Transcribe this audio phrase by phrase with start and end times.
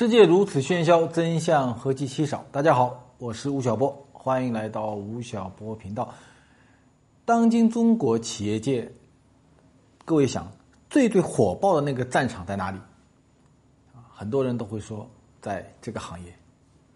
[0.00, 2.42] 世界如此喧嚣，真相何其稀少。
[2.50, 6.14] 大家好，我是吴晓波，欢迎来到吴晓波频道。
[7.26, 8.90] 当今中国企业界，
[10.06, 10.50] 各位想
[10.88, 12.78] 最最火爆的那个战场在哪里？
[14.10, 15.06] 很多人都会说，
[15.42, 16.34] 在这个行业，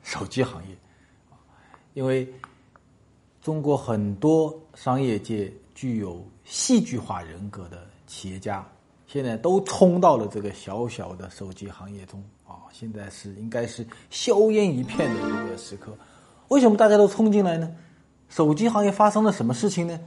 [0.02, 0.74] 手机行业，
[1.92, 2.26] 因为
[3.42, 8.66] 中国很多商业界具有戏剧化人格的企业家，
[9.06, 12.24] 现在都冲到了这个小小的手机行业中。
[12.54, 15.96] 啊现在是应该是硝烟一片的一个时刻，
[16.48, 17.70] 为什么大家都冲进来呢？
[18.28, 19.98] 手机行业发生了什么事情呢？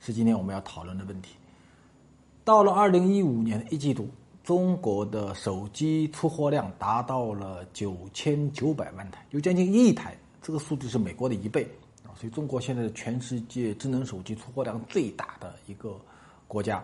[0.00, 1.36] 是今天我们要讨论的问题。
[2.44, 4.08] 到了二零一五年一季度，
[4.44, 11.68] 中国的手机出货量达到了九千九百万台，有将近一亿台，这个数字是美国的一倍
[12.04, 12.12] 啊！
[12.14, 15.98] 所以中国现在是全世界智能手机出货量最大的一个
[16.46, 16.82] 国家。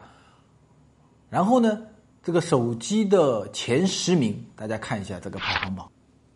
[1.29, 1.83] 然后呢？
[2.23, 5.91] 这个手机的前十名，大家看一下这个排行榜。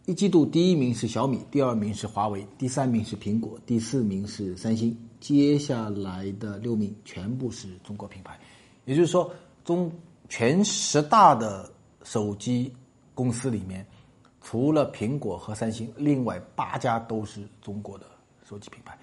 [0.05, 4.97] 一季度第一名是小米，第二名是华为，第三名是苹果，第四名是三星。
[5.21, 8.37] 接下来的六名全部是中国品牌，
[8.85, 9.33] 也就是说，
[9.65, 9.93] 中
[10.29, 12.73] 全十大的手机
[13.15, 13.87] 公司里面，
[14.41, 18.07] 除了苹果和三星，另外八家都是中国的
[18.45, 18.99] 手机品牌。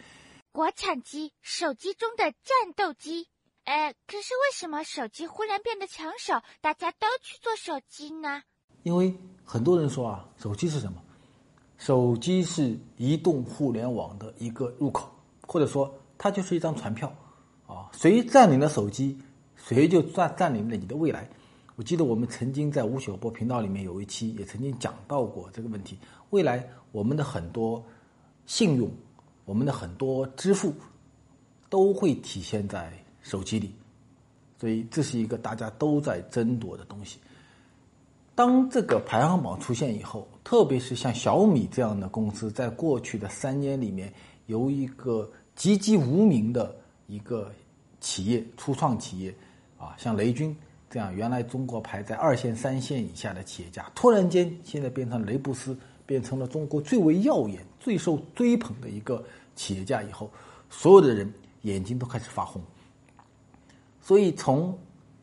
[0.52, 3.28] 国产机，手机中的战斗机。
[3.66, 8.44] 哎，可是为什么手机忽然变得抢手，大家都去做手机呢？
[8.84, 11.02] 因为很多人说啊，手机是什么？
[11.78, 15.10] 手机是移动互联网的一个入口，
[15.48, 17.14] 或者说它就是一张船票
[17.66, 17.90] 啊。
[17.94, 19.18] 谁占领了手机，
[19.56, 21.30] 谁就占占领了你的未来。
[21.76, 25.98] 我记得我们曾经在吴晓波频道里面有一期也曾经讲到过这个问题。
[26.30, 27.84] 未来我们的很多
[28.46, 28.92] 信用，
[29.46, 30.74] 我们的很多支付，
[31.70, 33.03] 都会体现在。
[33.24, 33.74] 手机里，
[34.60, 37.18] 所以这是一个大家都在争夺的东西。
[38.36, 44.14] 当这个排行榜出现以后，特别是像小米这样的公司，在过去的三年里面，
[44.48, 46.76] 由一个籍籍无名的
[47.08, 47.52] 一个
[48.00, 49.34] 企业、初创企业，
[49.78, 50.56] 啊，像雷军
[50.90, 59.24] 这样原来中国排在二线、三线以下的企业家，突然间现在变成雷布斯，变成了中国最为耀眼、最受追捧的一个
[59.56, 60.30] 企业家以后，
[60.72, 62.60] 所有的人眼睛都开始发红。
[64.06, 64.78] 所以，从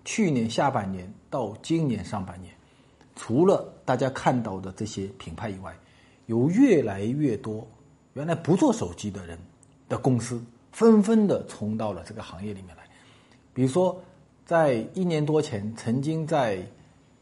[0.07, 2.51] 去年下半年到今年上半年，
[3.15, 5.79] 除了大家看到的这些品牌以外，
[6.25, 7.69] 有越来越多
[8.15, 9.39] 原来不做手机的人
[9.87, 10.43] 的公司，
[10.73, 12.85] 纷纷的冲到了这个行业里面来。
[13.53, 14.01] 比如说，
[14.47, 16.67] 在一年多前，曾经在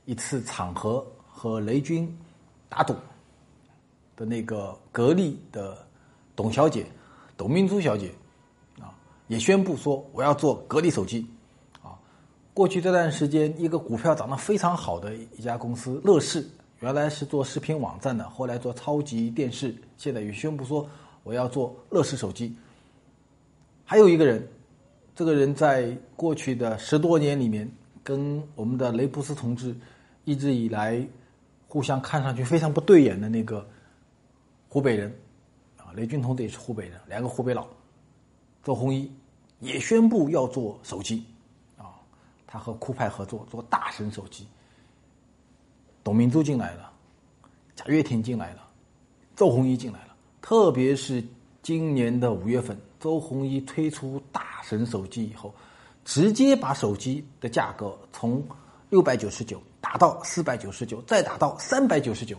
[0.04, 2.16] 一次场合和雷军
[2.69, 2.94] 打赌
[4.14, 5.76] 的那个格力的
[6.36, 6.86] 董小姐
[7.36, 8.12] 董明珠小姐
[8.80, 8.94] 啊，
[9.26, 11.26] 也宣布说我要做格力手机。
[12.58, 16.44] 过去这段时间，一个股票涨得非常好的一家公司乐视，
[16.80, 20.84] 原来是做视频网站的，后来做超级电视，现在也宣布说
[21.22, 22.52] 我要做乐视手机。
[23.84, 24.44] 还有一个人，
[25.14, 27.70] 这个人在过去的十多年里面，
[28.02, 29.72] 跟我们的雷布斯同志
[30.25, 31.00] 一直以来
[31.69, 33.64] 互相看上去非常不对眼的那个
[34.69, 35.16] 湖北人
[35.76, 37.69] 啊，雷军同志也是湖北人，两个湖北佬，
[38.64, 39.08] 周鸿祎
[39.60, 41.25] 也宣布要做手机。
[42.50, 44.48] 他和酷派合作做大神手机，
[46.03, 46.91] 董明珠进来了，
[47.76, 48.66] 贾跃亭进来了，
[49.36, 50.16] 周鸿祎进来了。
[50.41, 51.22] 特别是
[51.62, 55.54] 今年的五月份，周鸿祎推出大神手机以后，
[56.06, 58.42] 直接把手机的价格从
[58.88, 62.38] 六百九十九打到四百九十九，再打到三百九十九，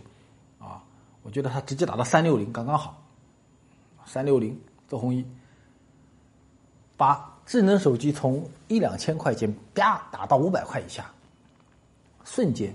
[0.58, 0.82] 啊，
[1.22, 3.00] 我觉得他直接打到三六零刚刚好，
[4.04, 5.24] 三六零，周鸿祎
[6.96, 7.29] 把。
[7.50, 11.10] 智能手机从一两千块钱啪打到五百块以下，
[12.24, 12.72] 瞬间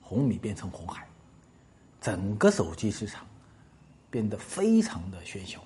[0.00, 1.06] 红米变成红海，
[2.00, 3.26] 整个手机市场
[4.08, 5.60] 变得非常的喧嚣！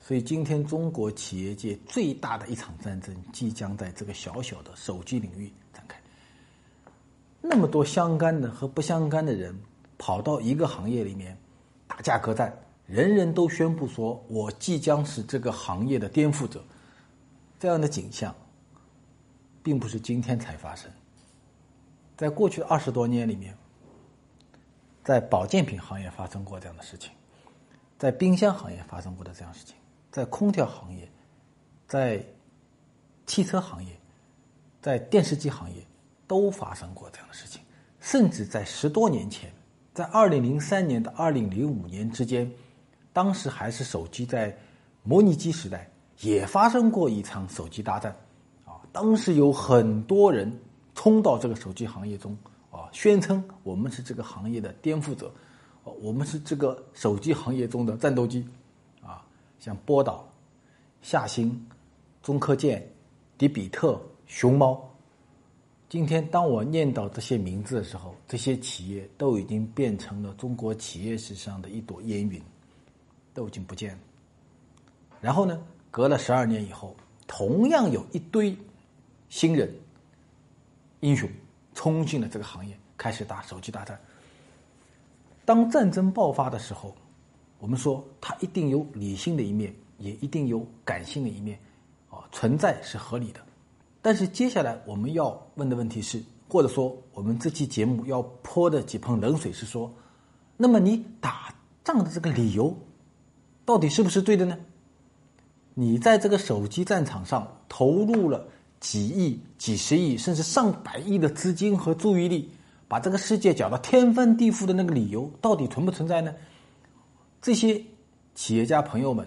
[0.00, 5.96] 所以今天中国企业界最大的一场战争即将在这个小小的手机领域展开。
[7.40, 9.56] 那么多相干的和不相干的人
[9.98, 11.38] 跑到一个行业里面
[11.86, 12.52] 打价格战，
[12.88, 16.60] 人人都宣布说我即将是这个行业的颠覆者。
[17.58, 18.34] 这样的景象，
[19.62, 20.90] 并不是今天才发生。
[22.16, 23.56] 在过去二十多年里面，
[25.04, 27.12] 在保健品行业发生过这样的事情，
[27.98, 29.76] 在冰箱行业发生过的这样事情，
[30.10, 31.08] 在空调行业，
[31.86, 32.24] 在
[33.26, 33.92] 汽车行业，
[34.80, 35.82] 在电视机行业
[36.26, 37.62] 都发生过这样的事情。
[38.00, 39.52] 甚至在十多年前，
[39.92, 42.50] 在二零零三年到二零零五年之间，
[43.12, 44.56] 当时还是手机在
[45.02, 45.90] 模拟机时代。
[46.20, 48.14] 也发生过一场手机大战，
[48.64, 50.50] 啊，当时有很多人
[50.94, 52.36] 冲到这个手机行业中，
[52.70, 55.30] 啊，宣称我们是这个行业的颠覆者，
[55.84, 58.46] 哦，我们是这个手机行业中的战斗机，
[59.02, 59.24] 啊，
[59.58, 60.26] 像波导、
[61.02, 61.66] 夏新、
[62.22, 62.86] 中科建、
[63.36, 64.82] 迪比特、熊猫。
[65.88, 72.42] 今天，当我念到这些名字的时候，这些企业都已经变成了中国企业史上的一朵烟云，
[73.32, 73.98] 都已经不见了。
[75.20, 76.94] 然后呢，隔了十二年以后，
[77.26, 78.56] 同样有一堆
[79.28, 79.72] 新人。
[81.00, 81.28] 英雄
[81.74, 84.00] 冲进了这个行业，开始打手机大战。
[85.44, 86.96] 当战争爆发的时候，
[87.58, 91.58] 我们说它一定有理性的一面，也一定有感性的一面，
[92.10, 93.40] 啊，存在是合理的。
[94.00, 99.92] 但是接下来我们要问的问题是，或者说我们这期节目要泼的几盆冷水是说，
[100.56, 101.54] 那么你打
[101.84, 102.76] 仗的这个理由，
[103.64, 104.58] 到底是不是对的呢？
[105.78, 108.48] 你在这个手机战场上投入了。
[108.78, 112.50] 几亿、几十亿，甚至上百亿的资金和注意力，
[112.86, 116.34] 把这个世界搅到天翻地覆的那个理由，到底存不存在呢？
[117.40, 117.82] 这些
[118.34, 119.26] 企业家朋友们，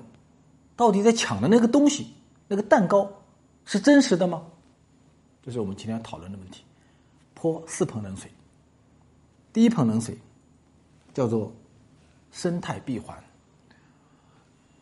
[0.75, 2.13] 到底在抢的那个东西、
[2.47, 3.11] 那个蛋糕，
[3.65, 4.43] 是真实的吗？
[5.43, 6.63] 这是我们今天要讨论的问题。
[7.33, 8.29] 泼四盆冷水。
[9.51, 10.15] 第一盆冷水
[11.11, 11.51] 叫做
[12.31, 13.17] 生态闭环。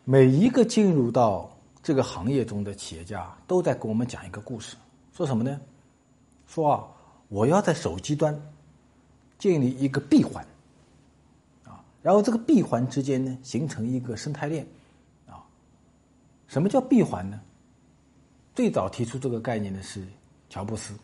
[0.04, 4.76] 每一个进入到这个行业中的企业家都在跟我们讲一个故事，
[5.12, 5.58] 说什么呢？
[6.46, 6.84] 说啊，
[7.28, 8.38] 我要在手机端
[9.38, 10.44] 建立一个闭环，
[11.64, 14.66] 啊，然后这个闭环之间呢形成一个生态链，
[15.26, 15.44] 啊，
[16.46, 17.40] 什么叫闭环呢？
[18.54, 20.04] 最早提出这个概念的是
[20.50, 20.94] 乔布斯，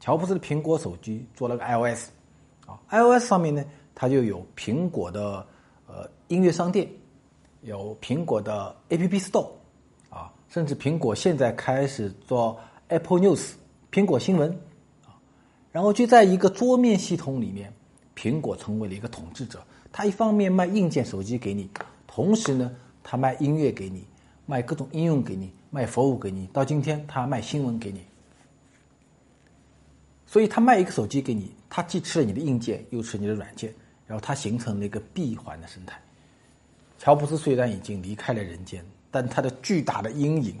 [0.00, 2.08] 乔布斯的苹果手机做了个 iOS，
[2.66, 3.64] 啊，iOS 上面呢
[3.94, 5.46] 它就有苹果的
[5.86, 6.86] 呃音乐商店，
[7.62, 9.59] 有苹果的 App Store。
[10.50, 12.58] 甚至苹果现在开始做
[12.88, 13.52] Apple News，
[13.92, 14.50] 苹果新闻，
[15.06, 15.14] 啊，
[15.70, 17.72] 然后就在一个桌面系统里面，
[18.16, 19.62] 苹果成为了一个统治者。
[19.92, 21.70] 它一方面卖硬件手机给你，
[22.06, 22.70] 同时呢，
[23.02, 24.04] 它卖音乐给你，
[24.44, 26.48] 卖各种应用给你，卖服务给你。
[26.52, 28.00] 到今天，它卖新闻给你。
[30.26, 33.72] 所以，它卖一个手机给你，它既吃了你的硬件，又吃你的软件，
[34.06, 36.00] 然后它形成了一个闭环的生态。
[36.98, 38.84] 乔布斯虽然已经离开了人间。
[39.10, 40.56] 但它的巨大的阴影，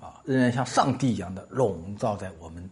[0.00, 2.68] 啊，仍然像上帝一样的笼罩在我们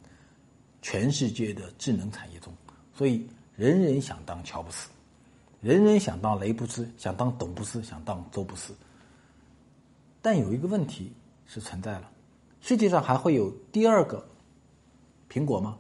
[0.81, 2.52] 全世界的智能产业中。
[2.94, 3.26] 所以，
[3.56, 4.88] 人人想当乔布斯，
[5.61, 8.75] 人人想当雷布斯，想当董布斯，想当周布斯。
[10.20, 11.12] 但有一个问题
[11.46, 12.11] 是存在了：
[12.61, 14.25] 世界上还会有第二个
[15.31, 15.76] 苹果吗？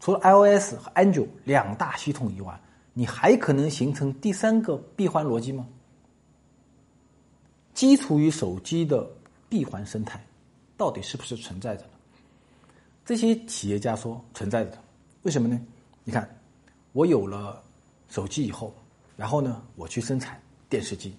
[0.00, 2.58] 除了 iOS 和安卓两大系统以外，
[2.92, 5.66] 你还可能形成第三个闭环逻辑吗？
[7.74, 9.04] 基础于手机的
[9.48, 10.24] 闭环生态，
[10.76, 11.90] 到底是不是存在着的？
[13.04, 14.78] 这些企业家说存在着的，
[15.22, 15.60] 为什么呢？
[16.04, 16.28] 你看，
[16.92, 17.62] 我有了
[18.08, 18.72] 手机以后，
[19.16, 21.14] 然后呢，我去生产电视机，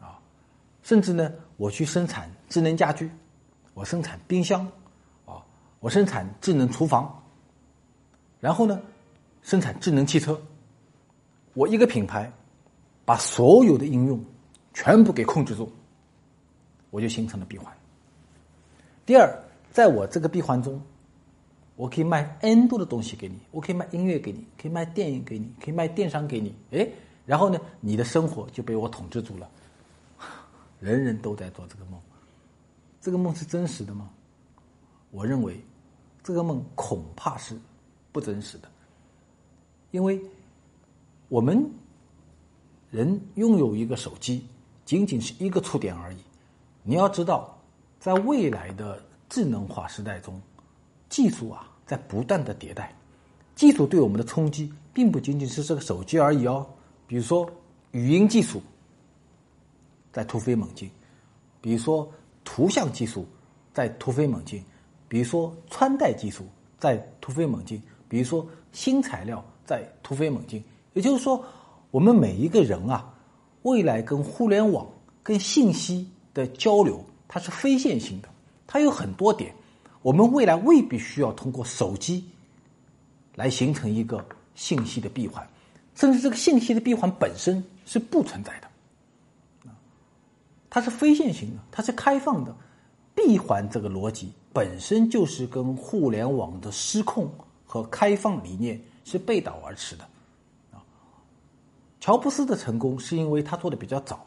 [0.00, 0.18] 啊，
[0.82, 3.10] 甚至呢，我去生产智能家居，
[3.74, 4.64] 我生产冰箱，
[5.26, 5.44] 啊，
[5.80, 7.22] 我生产智能厨房，
[8.40, 8.80] 然后呢，
[9.42, 10.40] 生产智能汽车，
[11.54, 12.32] 我一个品牌
[13.04, 14.24] 把所有的应用。
[14.74, 15.68] 全部给控制住，
[16.90, 17.72] 我就形成了闭环。
[19.04, 19.28] 第二，
[19.70, 20.80] 在我这个闭环中，
[21.76, 26.54] 我可以卖 N 多的东西给你，我可以卖音乐给你，可以卖电影给你，可以卖电商给你。
[26.70, 26.88] 哎，
[27.26, 29.48] 然后呢，你的生活就被我统治住了。
[30.80, 32.00] 人人都在做这个梦，
[33.00, 34.10] 这个梦是真实的吗？
[35.10, 35.60] 我认为，
[36.22, 37.56] 这个梦恐怕是
[38.10, 38.70] 不真实的，
[39.90, 40.20] 因为
[41.28, 41.70] 我们
[42.90, 44.46] 人拥有一个手机。
[44.92, 46.18] 仅仅是一个触点而已。
[46.82, 47.58] 你要知道，
[47.98, 50.38] 在未来的智能化时代中，
[51.08, 52.94] 技术啊在不断的迭代。
[53.54, 56.66] 技术对我们的冲击，并不仅仅是这个手机而已哦。
[57.06, 57.48] 比如说，
[57.92, 58.60] 语音技术
[60.12, 60.90] 在突飞猛进；
[61.62, 62.06] 比如说，
[62.44, 63.26] 图像技术
[63.72, 64.60] 在突飞猛进；
[65.08, 66.44] 比如说，穿戴技术
[66.78, 67.80] 在突飞猛进；
[68.10, 70.62] 比如说，新材料在突飞猛进。
[70.92, 71.42] 也就是说，
[71.90, 73.08] 我们每一个人啊。
[73.62, 74.86] 未来跟互联网、
[75.22, 78.28] 跟信息的交流，它是非线性的，
[78.66, 79.54] 它有很多点。
[80.02, 82.24] 我们未来未必需要通过手机
[83.36, 85.46] 来形成一个信息的闭环，
[85.94, 88.68] 甚至这个信息的闭环本身是不存在的。
[90.68, 92.54] 它是非线性的，它是开放的。
[93.14, 97.30] 闭环这个逻辑本身就是跟互联网的失控
[97.66, 100.08] 和开放理念是背道而驰的。
[102.02, 104.26] 乔布斯的成功是因为他做的比较早，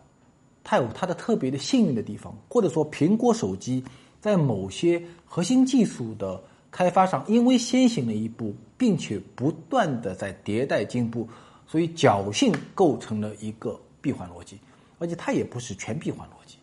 [0.63, 3.84] 他有他的特别的幸运的地方，或者说苹果手机
[4.22, 6.41] 在某些核心技术的
[6.72, 11.27] 开发上因为先行了一步，并且不断的在迭代进步，
[11.67, 14.58] 所以侥幸构成了一个闭环逻辑，
[14.98, 16.55] 而且它也不是全闭环逻辑，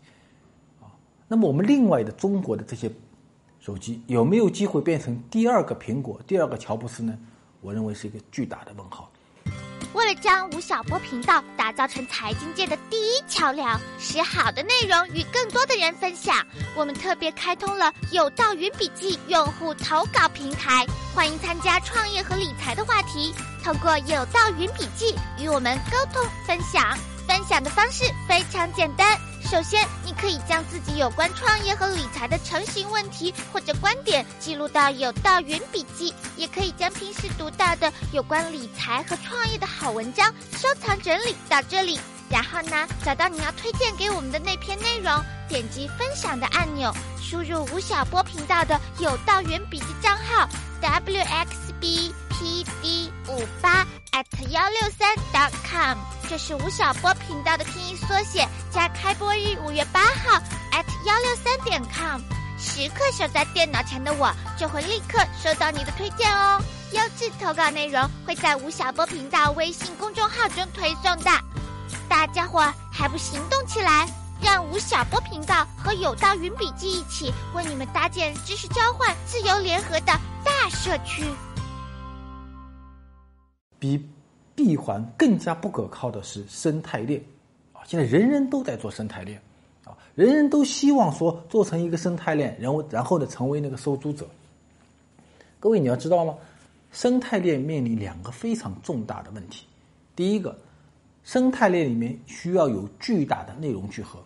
[0.81, 0.89] 啊，
[1.29, 2.91] 那么我们另外的中国的这些
[3.61, 7.19] 手机有没有机会变成第二个苹果、第二个乔布斯呢？
[7.61, 9.12] 我认为是一个巨大的问号。
[9.95, 16.37] 为了将吴晓波频道打造成财经界的第一桥梁，使好的内容与更多的人分享，
[16.75, 26.97] 我们特别开通了有道云笔记用户投稿平台，欢迎参加创业和理财的话题，通过有道云笔记与我们沟通分享。
[27.27, 29.32] 分享的方式非常简单。
[29.51, 42.01] 首先，你可以将自己有关创业和理财的成型问题或者观点记录到有道云笔记，也可以将平时读到的有关理财和创业的好文章收藏整理到这里。
[42.31, 50.49] 然后呢，找到你要推荐给我们的那篇内容，点击分享的按钮，输入吴晓波频道的有道云笔记账号
[50.81, 55.99] wxb pd 五八 at 幺六三 dot com。
[56.29, 60.39] 这是吴晓波频道的拼音缩写，加开播日五月八号
[60.73, 62.21] at 幺六三点 com，
[62.59, 66.59] 时刻守在电脑前的我就会立刻收到你的推荐哦。
[66.93, 71.31] 优质投稿内容会在吴晓波频道微信公众号中推送的，
[72.09, 72.61] 大家伙
[72.91, 74.07] 还不行动起来，
[74.43, 81.25] 让吴晓波频道和有道云笔记一起为你们搭建知识交换、自由联合的大社区。
[83.83, 84.01] 比。
[84.55, 87.19] 闭环更加不可靠的是生态链，
[87.73, 89.41] 啊，现在人人都在做生态链，
[89.83, 94.29] 啊，人人都希望说做成一个生态链，然后然后呢成为那个收租者。
[95.59, 96.35] 各位你要知道吗？
[96.91, 99.65] 生态链面临两个非常重大的问题。
[100.15, 100.55] 第一个，
[101.25, 104.19] 生态链里面需要有巨大的内容聚合，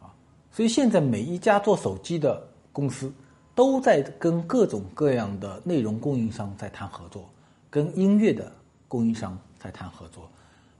[0.00, 0.14] 啊，
[0.52, 2.40] 所以现在每一家做手机的
[2.72, 3.12] 公司
[3.56, 7.28] 都在跟各种各样的内容供应商在谈合作，
[7.68, 8.50] 跟音乐的。
[8.90, 10.28] 供应商在谈合作，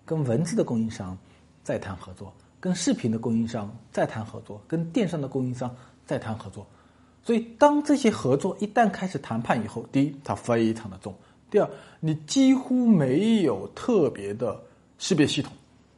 [0.05, 1.17] 跟文字的供应商
[1.63, 5.73] 在谈合作，跟视频的供应商在谈合作，跟电商的供应商
[6.05, 6.67] 在谈合作。
[7.23, 11.13] 所以，当这些合作一旦开始谈判以后，第一，它非常的重；
[11.51, 14.61] 第二，你几乎没有特别的
[14.99, 15.53] 识别系统，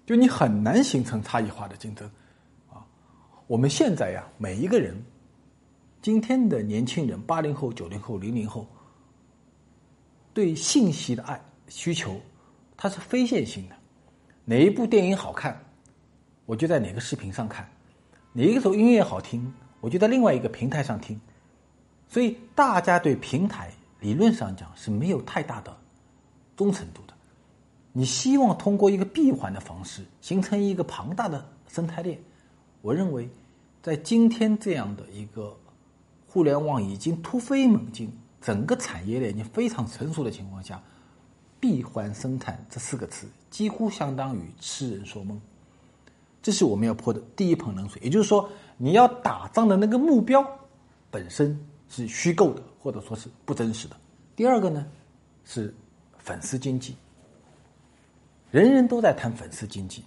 [0.05, 2.07] 就你很难形成差异化的竞争。
[2.71, 2.85] 啊，
[3.47, 5.03] 我们现在呀，每一个人，
[6.03, 8.67] 今天的年轻人，八零后、九零后、零零后，
[10.35, 11.41] 对信息的爱。
[11.75, 12.21] 需求，
[12.77, 13.75] 它是非线性的。
[14.45, 15.59] 哪一部电影好看，
[16.45, 17.65] 我就在哪个视频上看；
[18.33, 21.19] 哪一首音乐好听，我就在另外一个平台上听。
[22.09, 25.75] 所以，大家对平台理论上讲是没有太大的
[26.57, 27.15] 忠诚度的。
[27.93, 32.19] 你希望通过一个闭环的方式形成一个庞大的生态链，
[32.83, 33.29] 我认为，
[33.83, 35.57] 在今天这样的一个
[36.27, 38.13] 互联网已经突飞猛进、
[38.43, 40.83] 整个产业链已经非常成熟的情况下。
[41.63, 45.41] 闭环生产这四个词几乎相当于痴人说梦，
[46.43, 48.03] 这是我们要泼的第一盆冷水。
[48.03, 50.45] 也就是说，你要打仗的那个目标
[51.09, 51.57] 本身
[51.89, 53.97] 是虚构的，或者说是不真实的。
[54.35, 54.85] 第二个呢，
[55.45, 55.73] 是
[56.19, 56.97] 粉丝经济，
[58.51, 60.03] 人人都在谈粉丝经济，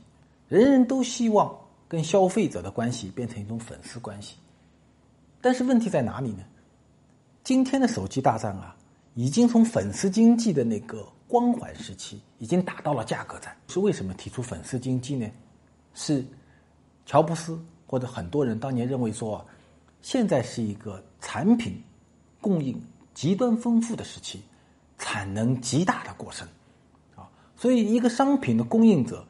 [0.50, 1.58] 人人都希望
[1.88, 4.36] 跟消费者的关系变成一种粉丝关系，
[5.40, 6.44] 但是问题在哪里呢？
[7.46, 8.76] 今天的手机大战啊，
[9.14, 11.08] 已经从粉丝经济的那个。
[11.28, 15.28] 光环时期已经打到了价格战，是为什么提出粉丝经济呢？
[15.94, 16.24] 是
[17.06, 19.46] 乔布斯或者很多人当年认为说，
[20.02, 21.82] 现在是一个产品
[22.40, 22.80] 供应
[23.14, 24.42] 极端丰富的时期，
[24.98, 26.48] 产能极大的过剩
[27.16, 29.26] 啊，所以一个商品的供应者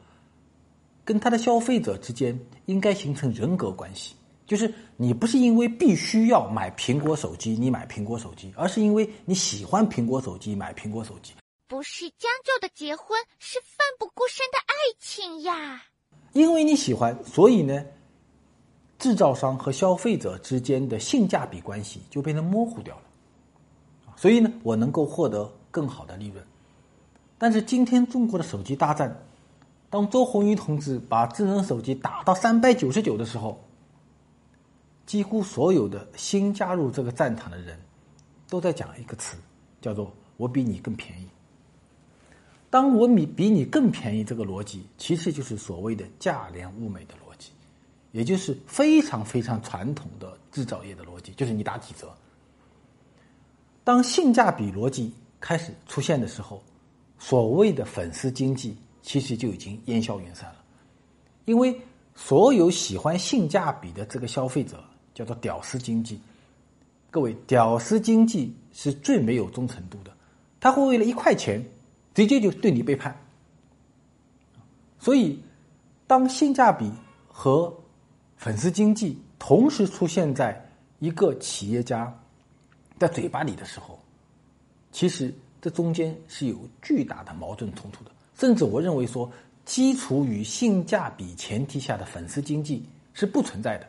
[1.04, 4.14] 跟他的消费者之间应该形成人格关系，
[4.46, 11.32] 就是你不是因为必须要买苹果手机你买苹果手机，而是因为你喜欢苹果手机买苹果手机。
[11.68, 15.82] 不是将就的结婚，是奋不顾身的爱情呀！
[16.32, 17.84] 因为你喜欢，所以呢，
[18.98, 23.02] 制造商和消费者之间的性价比关系就变得模糊掉了。
[24.14, 26.44] 所以呢，我能够获得更好的利润。
[27.36, 29.24] 但是今天中国的手机大战，
[29.90, 33.60] 当周鸿祎同志把智能手机打到三百九十九的时候，
[35.04, 37.78] 几乎所有的新加入这个战场的人，
[38.48, 39.36] 都在讲一个词，
[39.80, 41.28] 叫做“我比你更便宜”。
[42.68, 47.50] 当我比比你更便宜，这个逻辑其实就是所谓的价廉物美的逻辑，
[48.12, 52.12] 也就是非常非常传统的制造业的逻辑，就是你打几折。
[53.84, 56.62] 当性价比逻辑开始出现的时候，
[57.18, 60.56] 所谓的粉丝经济其实就已经烟消云散了，
[61.44, 61.80] 因为
[62.14, 64.82] 所有喜欢性价比的这个消费者
[65.14, 66.20] 叫做屌丝经济。
[67.10, 70.10] 各位，屌丝经济是最没有忠诚度的，
[70.60, 71.64] 他会为了一块钱，
[72.16, 73.14] 直接就对你背叛。
[74.98, 75.38] 所以，
[76.06, 76.90] 当性价比
[77.28, 77.70] 和
[78.38, 80.58] 粉丝经济同时出现在
[80.98, 82.10] 一个企业家
[82.98, 84.00] 的嘴巴里的时候，
[84.92, 88.10] 其实这中间是有巨大的矛盾冲突的。
[88.34, 89.30] 甚至我认为说，
[89.66, 92.82] 基础与性价比前提下的粉丝经济
[93.12, 93.86] 是不存在的。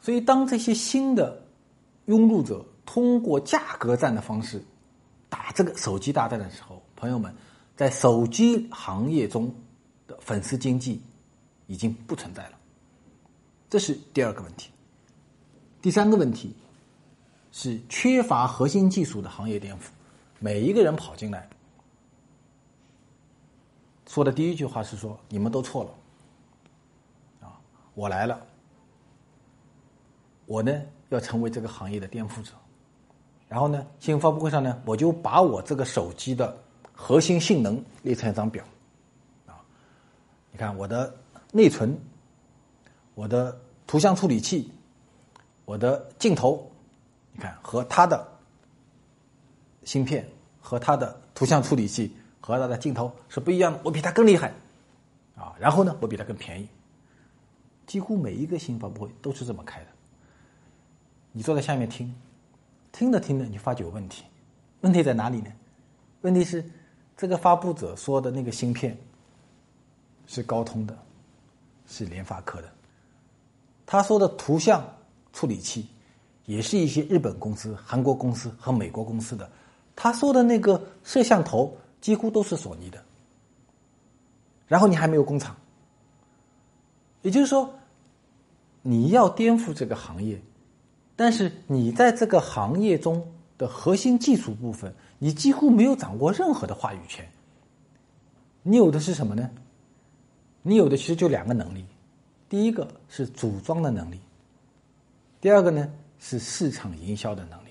[0.00, 1.42] 所以，当这些新的
[2.06, 4.64] 拥入者通过价格战的方式
[5.54, 7.34] 这个手机大战的时候，朋友们，
[7.76, 9.54] 在手机行业中
[10.06, 11.02] 的粉丝经济
[11.66, 12.58] 已经不存在了。
[13.68, 14.70] 这是第二个问题。
[15.80, 16.54] 第三个问题
[17.52, 19.84] 是缺乏核心技术的行业颠覆，
[20.38, 21.48] 每一个人跑进来
[24.06, 27.58] 说的第一句话是说：“你们都错了，啊，
[27.94, 28.46] 我来了。”
[30.46, 32.52] 我呢要成为这个行业的颠覆者，
[33.50, 36.56] 然后呢，新闻发布会上呢，我就把我这个手机的
[36.94, 38.64] 核心性能列成一张表，
[39.44, 39.58] 啊，
[40.52, 41.12] 你看我的
[41.50, 41.98] 内存，
[43.16, 44.70] 我的图像处理器，
[45.64, 46.70] 我的镜头，
[47.32, 48.24] 你看和它的
[49.82, 50.24] 芯片
[50.60, 54.52] 和它的图像处理器和它的镜头是不一样的，我比它更厉害，
[55.34, 56.68] 啊，然后呢，我比它更便宜，
[57.84, 59.86] 几乎每一个新闻发布会都是这么开的。
[61.32, 62.14] 你坐在下面听，
[62.92, 64.24] 听着听着，你发觉有问题。
[64.80, 65.50] 问题在哪里呢？
[66.22, 66.64] 问题是
[67.16, 68.96] 这个发布者说的那个芯片
[70.26, 70.96] 是高通的，
[71.86, 72.70] 是联发科的。
[73.86, 74.86] 他说的图像
[75.32, 75.86] 处理器
[76.46, 79.50] 也是一些日本公司、韩国公司和美国公司的。
[79.96, 83.02] 他说的那个摄像头几乎都是索尼的。
[84.66, 85.56] 然后你还没有工厂，
[87.22, 87.74] 也就是说，
[88.82, 90.40] 你要颠覆这个行业。
[91.20, 93.22] 但是你在这个行业中
[93.58, 97.28] 的核心技术部分，你几乎没有掌握任何的话语权。
[98.62, 99.50] 你有的是什么呢？
[100.62, 101.84] 你有的其实就两个能力，
[102.48, 104.18] 第一个是组装的能力，
[105.42, 107.68] 第二个呢是市场营销的能力。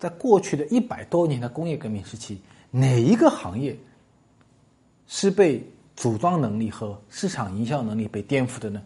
[0.00, 3.78] 在过去的一百多年的工业革命时期，哪一个行业
[5.06, 8.82] 是被组装能力和市场营销能力被颠覆的呢？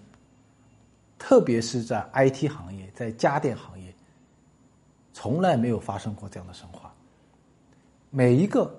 [1.18, 3.71] 特别是在 IT 行业，在家电行业。
[5.12, 6.92] 从来没有发生过这样的神话。
[8.10, 8.74] 每一个、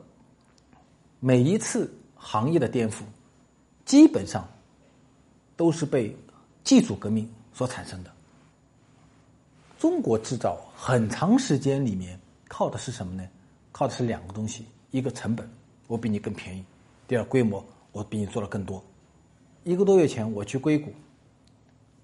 [1.20, 3.02] 每一次行业的颠覆，
[3.86, 4.48] 基本上
[5.56, 6.16] 都是被
[6.64, 8.12] 技术革命所产生的。
[9.80, 13.28] 中国制造很长时间里面靠的是什么呢？
[13.72, 15.50] 靠的是两个东西：一个成本，
[15.88, 16.64] 我比你更便宜；
[17.08, 18.84] 第二，规模，我比你做的更多。
[19.64, 20.94] 一个多月前，我去硅谷，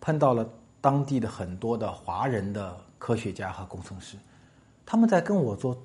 [0.01, 0.49] 碰到了
[0.81, 2.88] 当地的很多的华人的。
[2.99, 4.17] 科学家和工程师，
[4.85, 5.75] 他们在跟我做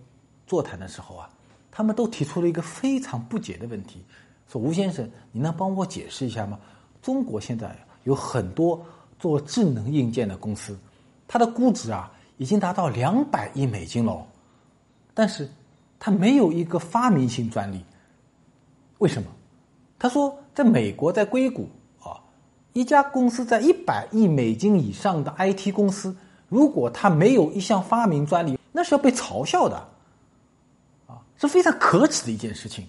[0.46, 1.30] 座谈的时候啊，
[1.70, 4.04] 他们都提出了一个非常不解的问题：
[4.48, 6.58] 说吴先生，你能帮我解释一下吗？
[7.00, 8.84] 中国现在有很多
[9.18, 10.76] 做智能硬件的公司，
[11.28, 14.26] 它的估值啊已经达到两百亿美金了，
[15.14, 15.48] 但是
[15.98, 17.82] 它没有一个发明性专利，
[18.98, 19.30] 为什么？
[19.98, 21.68] 他说，在美国，在硅谷
[22.02, 22.20] 啊，
[22.72, 26.14] 一家公司在一百亿美金以上的 IT 公司。
[26.54, 29.76] 如果他没有一项发明专利，那是要被嘲笑的，
[31.08, 32.86] 啊，是非常可耻的一件事情。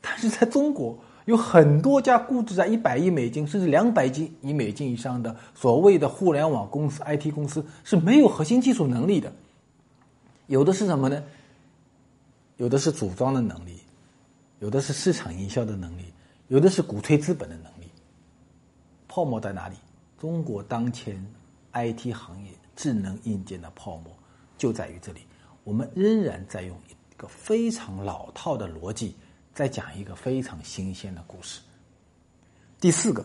[0.00, 9.32] 但是在中国，有很多家估值在一百亿美金甚至两百亿美金以上的所谓的互联网公司、IT 公司是没有核心技术能力的。
[10.46, 11.20] 有的是什么呢？
[12.58, 13.80] 有的是组装的能力，
[14.60, 16.04] 有的是市场营销的能力，
[16.46, 17.90] 有的是鼓吹资本的能力。
[19.08, 19.74] 泡沫在哪里？
[20.16, 21.20] 中国当前
[21.72, 22.52] IT 行业。
[22.80, 24.10] 智能硬件的泡沫
[24.56, 25.20] 就在于这里，
[25.64, 29.14] 我们仍然在用一个非常老套的逻辑，
[29.52, 31.60] 在讲一个非常新鲜的故事。
[32.80, 33.22] 第四个，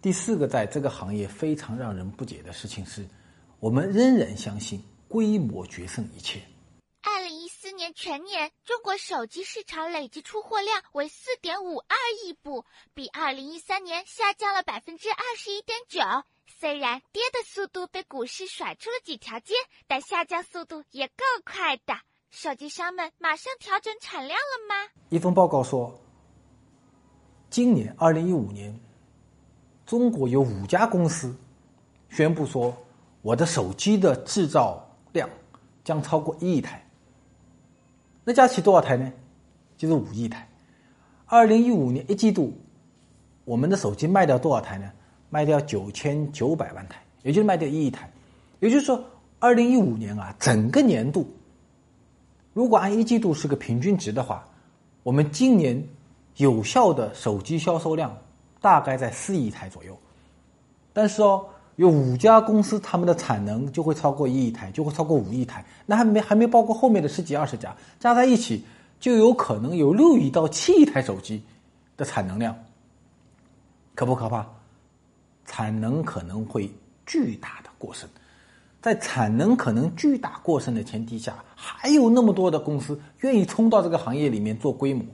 [0.00, 3.06] 第四个，在这个行业非常让人不解的事情是，
[3.60, 6.40] 我们仍然相信规模决胜一切。
[7.02, 16.00] 二零一四年全年，中国手机市场累计出货量为四点五二亿部，比二零一三年下降了百分之二十一点九。
[16.64, 19.52] 虽然跌的速度被股市甩出了几条街，
[19.86, 21.92] 但下降速度也够快的。
[22.30, 24.90] 手机商们马上调整产量了吗？
[25.10, 25.94] 一份报告说，
[27.50, 28.74] 今年二零一五年，
[29.84, 31.36] 中国有五家公司
[32.08, 32.74] 宣布说，
[33.20, 35.28] 我的手机的制造量
[35.84, 36.82] 将超过一亿台。
[38.24, 39.12] 那加起多少台呢？
[39.76, 40.48] 就是五亿台。
[41.26, 42.56] 二零一五年一季度，
[43.44, 44.90] 我们的手机卖掉多少台呢？
[45.34, 48.08] 卖掉九千九百万台，也就是卖掉一亿台。
[48.60, 49.04] 也就是说，
[49.40, 51.28] 二零一五年啊，整个年度，
[52.52, 54.46] 如果按一季度是个平均值的话，
[55.02, 55.84] 我们今年
[56.36, 58.16] 有效的手机销售量
[58.60, 59.98] 大概在四亿台左右。
[60.92, 61.44] 但是哦，
[61.74, 68.64] 有五家公司，他们的产能就会超过一亿台，就会超过五亿台，那还没还没包括后面的十几二十家，加在一起
[69.00, 71.42] 就有可能有六亿到七亿台手机
[71.96, 72.56] 的产能量，
[73.96, 74.46] 可不可怕？
[75.44, 76.70] 产能可能会
[77.06, 78.08] 巨大的过剩，
[78.80, 85.04] 在产能可能巨大过剩的前提下，还有那么多的公司愿意冲到这个行业里面做规模。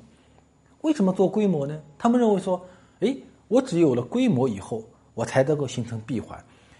[0.82, 1.80] 为什么做规模呢？
[1.98, 2.64] 他们认为说，
[3.00, 3.16] 哎，
[3.48, 4.82] 我只有了规模以后，
[5.14, 6.38] 我才能够形成闭环；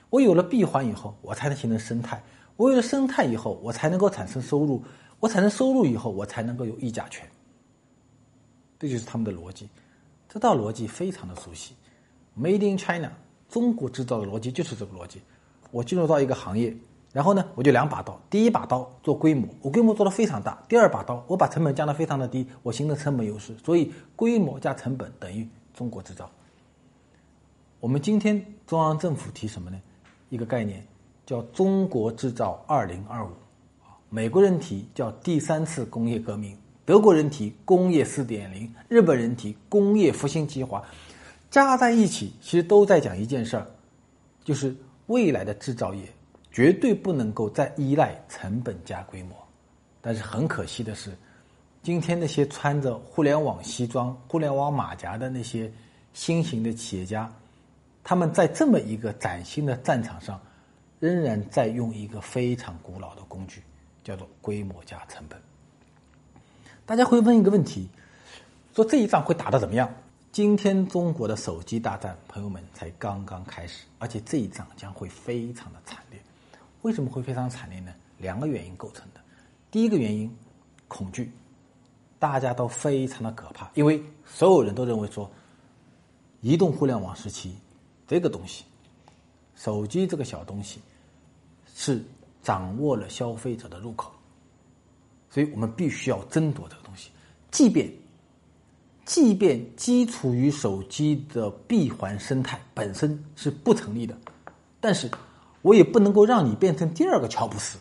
[0.09, 2.17] 我有了闭环以后，我才能形成生态；
[2.57, 4.81] 我有了生态以后，我才能够产生收入；
[5.19, 7.29] 我产生收入以后，我才能够有议价权。
[8.79, 9.69] 这就是他们的逻辑，
[10.29, 11.75] 这套逻辑非常的熟悉
[12.39, 13.13] ，Made in China。
[13.51, 15.21] 中国制造的逻辑就是这个逻辑，
[15.71, 16.75] 我进入到一个行业，
[17.13, 23.55] 然后呢，我就两把刀，第一把刀做规模，我规模做的非常大；第二把刀，我把成本降得非常的低，我形成成本优势。
[23.65, 26.31] 所以，规模加成本等于中国制造。
[27.81, 29.81] 我们今天中央政府提什么呢？
[30.29, 30.87] 一个概念
[31.27, 33.31] 叫“中国制造二零二五”，
[33.83, 40.85] 啊，美国人提叫“第三次工业革命”，德国人提“工业四点零”，日本人提“工业复兴计划”。
[41.51, 43.67] 加在一起，其实都在讲一件事儿，
[44.45, 44.75] 就是
[45.07, 46.03] 未来的制造业
[46.53, 49.37] 绝对不能够再依赖成本加规模。
[50.01, 51.11] 但是很可惜的是，
[51.83, 55.71] 今天那些穿着互联网西装、互联网马甲的那些
[56.15, 57.31] 新型的企业家，
[58.05, 60.41] 他们在这么一个崭新的战场上，
[61.01, 63.63] 仍然在用一个非常古老的工具，
[64.05, 65.39] 叫做规模加成本。
[66.87, 67.89] 大家会问一个问题：
[68.75, 69.93] 说这一仗会打得怎么样？
[70.33, 76.23] 今天中国的手机大战，朋友们才刚刚开始，而且这一仗将会非常的惨烈。
[76.83, 77.93] 为什么会非常惨烈呢？
[78.17, 79.21] 两个原因构成的。
[79.73, 80.33] 第一个原因，
[80.87, 81.33] 恐惧，
[82.21, 85.29] 大家都非常的可怕，因为所有人都认为说，
[86.43, 87.59] 移动互联网时期
[88.07, 88.65] 这个东西，
[89.57, 90.81] 手机这个小东西，
[91.75, 92.05] 是
[92.41, 94.13] 掌握了消费者的入口，
[95.29, 97.11] 所以我们必须要争夺这个东西，
[97.51, 97.93] 即便。
[99.11, 104.17] 即便基础于手机的闭环生态本身是不成立的，
[104.81, 105.11] 但是
[105.63, 107.77] 我也不能够让你变成第二个乔布斯，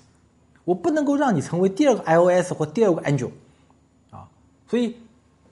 [0.65, 3.29] 我不能够让你成为第二个 iOS 或第二个 Android，
[4.09, 4.27] 啊，
[4.67, 4.95] 所以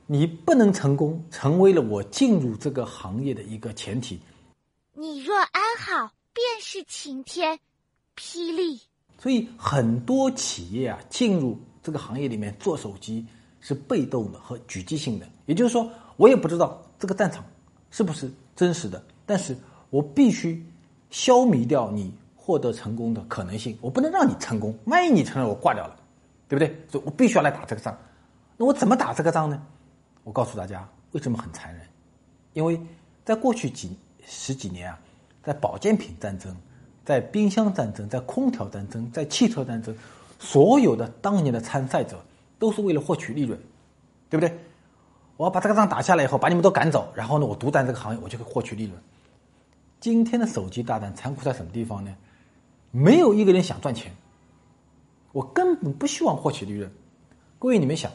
[0.07, 4.19] 你不能成功，成为了我进入这个行业的一个前提。
[4.95, 7.59] 你若安好，便是晴天，
[8.15, 8.81] 霹雳。
[9.19, 13.23] 所以很多企业啊，进入这个行业里面做手机。
[13.67, 17.43] 是被动的和狙击性的，也就是说，我也不知道这个战场
[17.91, 19.57] 是不是真实的，但是
[19.89, 20.65] 我必须
[21.09, 25.97] 消弭掉你获得成功的可能性，我不能让你成功，万一你成了，我挂掉了，
[26.47, 26.73] 对不对？
[26.89, 27.97] 所以我必须要来打这个仗。
[28.55, 29.61] 那我怎么打这个仗呢？
[30.23, 31.85] 我告诉大家，为什么很残忍？
[32.53, 32.79] 因为
[33.25, 34.97] 在过去几十几年啊，
[35.43, 36.55] 在保健品战争、
[37.03, 39.93] 在冰箱战争、在空调战争、在汽车战争，
[40.39, 42.17] 所有的当年的参赛者。
[42.59, 43.59] 都是为了获取利润，
[44.29, 44.57] 对不对？
[45.37, 48.99] 我要把这个仗打下来以后，把你们都赶走，然后呢，我独占这个行业，我就可以获取利润。
[49.99, 52.15] 今天的手机大战残酷在什么地方呢？
[52.91, 54.11] 没有一个人想赚钱，
[55.31, 56.91] 我根本不希望获取利润。
[57.59, 58.11] 各位，你们想，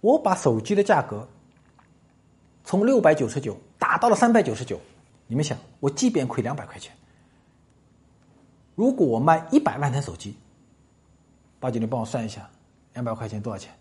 [0.00, 1.26] 我把手机的价格
[2.62, 4.78] 从六百九十九打到了三百九十九，
[5.26, 6.92] 你们想，我即便亏两百块钱，
[8.76, 10.36] 如果我卖一百万台手机，
[11.58, 12.48] 八九，你帮我算一下。
[12.94, 13.72] 两百块钱多少钱？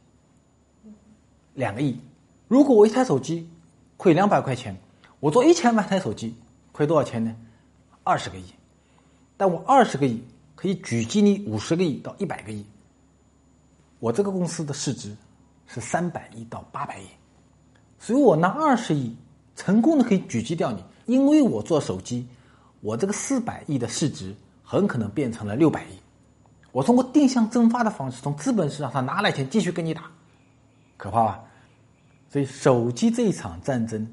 [1.54, 2.00] 两个亿。
[2.48, 3.50] 如果我一台手机
[3.98, 4.76] 亏两百块钱，
[5.20, 6.34] 我做一千万台手机
[6.72, 7.36] 亏多少钱呢？
[8.04, 8.46] 二十个亿。
[9.38, 10.24] 但我二十个亿
[10.56, 12.66] 可以狙击你五十个亿到一百个亿。
[14.00, 15.16] 我这个公司的市值
[15.68, 17.06] 是三百亿到八百亿，
[18.00, 19.16] 所以我拿二十亿
[19.56, 20.84] 成功的可以狙击掉你。
[21.06, 22.26] 因为我做手机，
[22.82, 25.99] 我这个四百亿的市值很可能变成了六百亿。
[26.80, 30.04] 我通过定向蒸发的方式，从资本市场上拿来钱继续跟你打，
[30.96, 31.44] 可怕吧？
[32.30, 34.08] 所以手机这一场战争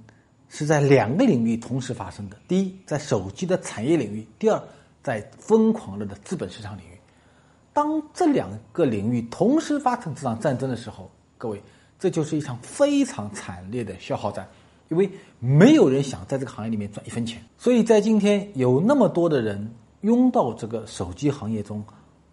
[0.49, 4.61] 是在两个领域同时发生的：第一，在手机的产业领域；第二，
[5.01, 6.99] 在疯狂了的资本市场领域。
[7.73, 11.63] 当这两个领域同时发生这场战争的时候，各位，
[12.01, 14.45] 这就是一场非常惨烈的消耗战，
[14.89, 17.41] 因为没有人想在这个行业里面赚一分钱。
[17.57, 21.85] 所以在今天有那么多的人拥到这个手机行业中。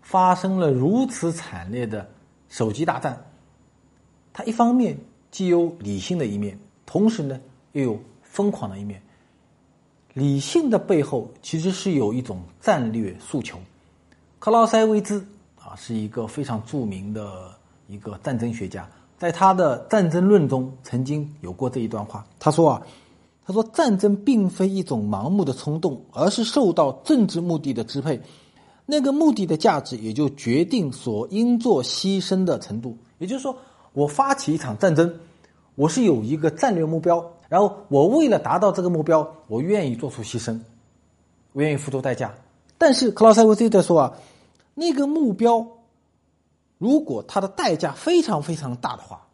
[0.04, 2.08] 发生了如此惨烈的
[2.50, 3.26] 手机大战，
[4.32, 4.96] 它一方面
[5.32, 7.39] 既有理性的一面，同时呢
[7.72, 9.02] 又有疯狂的一面。
[10.13, 13.58] 理性的背后其实是有一种战略诉求，
[14.38, 15.26] 克劳塞维兹
[15.60, 17.52] 啊，是一个非常著名的
[17.88, 18.88] 一个战争学家，
[19.18, 22.24] 在他的《战争论》中曾经有过这一段话。
[22.38, 22.86] 他说啊，
[23.44, 28.22] 他说战争并非一种盲目的冲动，而是受到政治目的的支配。
[28.86, 32.98] 那个目的的价值也就决定所应做牺牲的程度。
[33.17, 33.56] 也就是说，
[33.93, 35.19] 我发起一场战争，
[35.76, 40.60] 我是有一个战略目标，然后我为了达到这个目标，我愿意做出牺牲，
[41.54, 42.34] 我愿意付出代价。
[42.78, 44.13] 但是克劳塞维兹在说啊，
[44.74, 45.65] 那个目标
[46.78, 49.26] 如果它的代价非常非常大的话，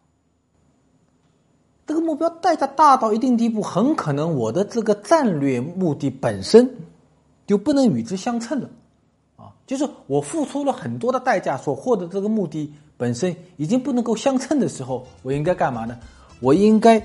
[1.87, 6.69] 这个目标代价大到一定地步，很可能我的这个战略目的本身
[7.47, 8.69] 就不能与之相称了。
[9.69, 15.95] 就是我付出了很多的代价，所获得这个目的本身已经不能够相称的时候，我应该干嘛呢？
[16.39, 16.99] 我应该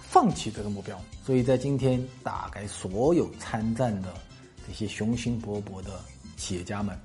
[0.00, 1.00] 放弃这个目标。
[1.24, 4.08] 所以在今天，大概所有参战的
[4.66, 5.92] 这些雄心勃勃的
[6.36, 6.98] 企业家们，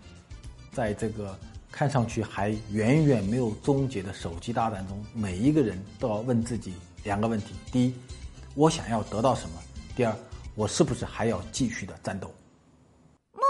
[0.74, 1.38] 在这个
[1.72, 7.94] 看上去还远远没有终结的手机大战中，每一个人都要问自己两个问题：第一，
[8.56, 9.62] 我想要得到什么？
[9.96, 10.16] 第二，
[10.56, 12.32] 我是不是还要继续的战斗？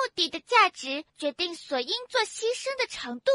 [0.08, 3.30] 目的的价值决定所应做牺牲的程度。